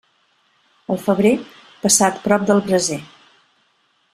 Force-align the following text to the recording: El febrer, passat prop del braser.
El 0.95 0.99
febrer, 1.03 1.33
passat 1.85 2.17
prop 2.27 2.49
del 2.51 2.65
braser. 2.71 2.99